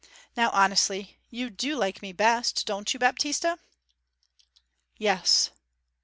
[0.35, 3.59] Now, honestly; you do like me best, don't you, Baptista?'
[4.97, 5.51] 'Yes.'